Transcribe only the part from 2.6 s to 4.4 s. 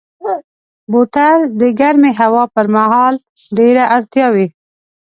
مهال ډېره اړتیا